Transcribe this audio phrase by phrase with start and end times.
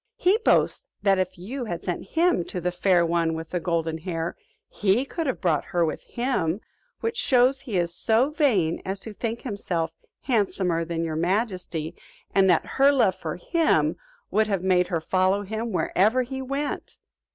[0.15, 3.99] He boasts that if you had sent him to the Fair One with the Golden
[3.99, 4.35] Hair,
[4.67, 6.59] he could have brought her with him;
[7.01, 9.91] which shows he is so vain as to think himself
[10.21, 11.95] handsomer than your majesty
[12.33, 13.95] and that her love for him
[14.31, 16.97] would have made her follow him wherever he went."